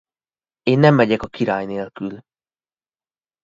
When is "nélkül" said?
1.65-2.21